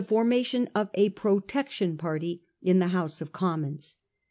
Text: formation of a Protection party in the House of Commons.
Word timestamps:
formation 0.07 0.67
of 0.73 0.89
a 0.95 1.09
Protection 1.09 1.95
party 1.95 2.41
in 2.59 2.79
the 2.79 2.87
House 2.87 3.21
of 3.21 3.31
Commons. 3.31 3.97